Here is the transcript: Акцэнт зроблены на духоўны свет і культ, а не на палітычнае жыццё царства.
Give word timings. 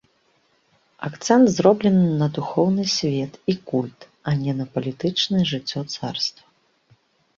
Акцэнт 1.07 1.47
зроблены 1.57 2.07
на 2.23 2.27
духоўны 2.39 2.85
свет 2.95 3.33
і 3.53 3.57
культ, 3.69 3.99
а 4.31 4.37
не 4.43 4.53
на 4.63 4.71
палітычнае 4.79 5.43
жыццё 5.55 5.79
царства. 5.99 6.45